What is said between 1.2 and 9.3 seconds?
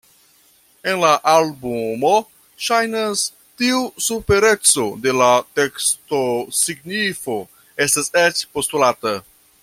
albumo, ŝajnas, tiu supereco de la tekstosignifo estas eĉ postulata.